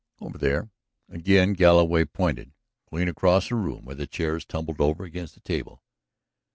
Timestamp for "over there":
0.19-0.71